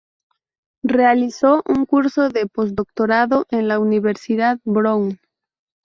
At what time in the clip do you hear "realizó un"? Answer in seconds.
0.83-1.85